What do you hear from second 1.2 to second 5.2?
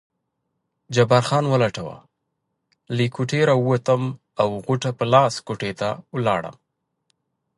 خان ولټوه، له کوټې راووتم او غوټه په